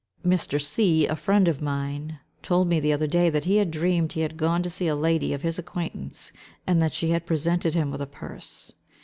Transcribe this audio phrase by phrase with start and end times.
[0.25, 0.59] Mr.
[0.59, 4.21] C——, a friend of mine, told me the other day, that he had dreamed he
[4.21, 6.31] had gone to see a lady of his acquaintance,
[6.65, 8.73] and that she had presented him with a purse.